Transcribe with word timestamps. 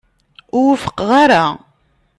Ur 0.59 0.65
wufqeɣ 0.71 1.09
ara. 1.23 1.43